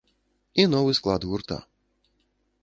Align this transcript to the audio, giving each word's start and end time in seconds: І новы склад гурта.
І 0.63 0.65
новы 0.71 0.95
склад 1.01 1.21
гурта. 1.33 1.57